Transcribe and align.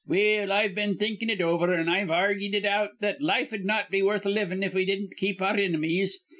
"Well, 0.07 0.51
I've 0.51 0.73
been 0.73 0.97
thinkin' 0.97 1.29
it 1.29 1.41
over, 1.41 1.75
an' 1.75 1.87
I've 1.87 2.07
argied 2.09 2.53
it 2.55 2.65
out 2.65 2.99
that 3.01 3.21
life'd 3.21 3.63
not 3.63 3.91
be 3.91 4.01
worth 4.01 4.25
livin' 4.25 4.63
if 4.63 4.73
we 4.73 4.83
didn't 4.83 5.15
keep 5.15 5.39
our 5.43 5.55
inimies. 5.55 6.13